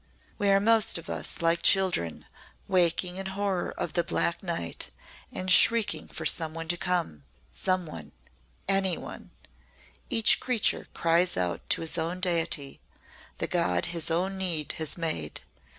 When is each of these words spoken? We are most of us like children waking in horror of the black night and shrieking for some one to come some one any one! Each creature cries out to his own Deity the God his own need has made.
We 0.39 0.49
are 0.49 0.59
most 0.59 0.97
of 0.97 1.11
us 1.11 1.43
like 1.43 1.61
children 1.61 2.25
waking 2.67 3.17
in 3.17 3.27
horror 3.27 3.69
of 3.77 3.93
the 3.93 4.03
black 4.03 4.41
night 4.41 4.89
and 5.31 5.51
shrieking 5.51 6.07
for 6.07 6.25
some 6.25 6.55
one 6.55 6.67
to 6.69 6.75
come 6.77 7.23
some 7.53 7.85
one 7.85 8.11
any 8.67 8.97
one! 8.97 9.29
Each 10.09 10.39
creature 10.39 10.87
cries 10.95 11.37
out 11.37 11.69
to 11.69 11.81
his 11.81 11.99
own 11.99 12.19
Deity 12.19 12.81
the 13.37 13.45
God 13.45 13.85
his 13.93 14.09
own 14.09 14.39
need 14.39 14.71
has 14.79 14.97
made. 14.97 15.41